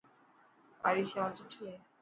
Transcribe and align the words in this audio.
ڪاري 0.81 1.03
شال 1.11 1.29
سٺي 1.39 1.61
هي. 1.71 1.75